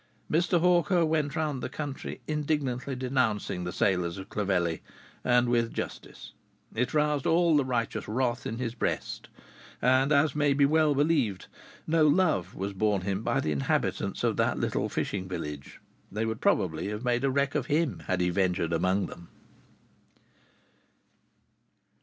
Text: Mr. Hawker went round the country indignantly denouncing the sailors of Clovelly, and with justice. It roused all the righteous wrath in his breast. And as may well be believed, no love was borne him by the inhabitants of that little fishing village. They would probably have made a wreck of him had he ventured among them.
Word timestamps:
Mr. 0.31 0.59
Hawker 0.59 1.05
went 1.05 1.35
round 1.35 1.61
the 1.61 1.69
country 1.69 2.21
indignantly 2.27 2.95
denouncing 2.95 3.65
the 3.65 3.71
sailors 3.71 4.17
of 4.17 4.29
Clovelly, 4.29 4.81
and 5.23 5.47
with 5.47 5.71
justice. 5.71 6.31
It 6.73 6.95
roused 6.95 7.27
all 7.27 7.55
the 7.55 7.63
righteous 7.63 8.07
wrath 8.07 8.47
in 8.47 8.57
his 8.57 8.73
breast. 8.73 9.29
And 9.79 10.11
as 10.11 10.35
may 10.35 10.55
well 10.55 10.95
be 10.95 11.03
believed, 11.03 11.45
no 11.85 12.07
love 12.07 12.55
was 12.55 12.73
borne 12.73 13.01
him 13.01 13.21
by 13.21 13.39
the 13.41 13.51
inhabitants 13.51 14.23
of 14.23 14.37
that 14.37 14.57
little 14.57 14.89
fishing 14.89 15.27
village. 15.27 15.79
They 16.11 16.25
would 16.25 16.41
probably 16.41 16.87
have 16.87 17.05
made 17.05 17.23
a 17.23 17.29
wreck 17.29 17.53
of 17.53 17.67
him 17.67 17.99
had 18.07 18.21
he 18.21 18.31
ventured 18.31 18.73
among 18.73 19.05
them. 19.05 19.29